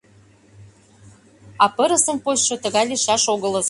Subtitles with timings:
[1.63, 3.59] А пырысын почшо тыгай лийшаш огылыс.